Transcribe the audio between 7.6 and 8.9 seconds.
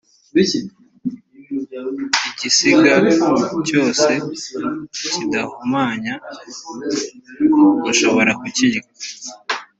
mushobora kukirya.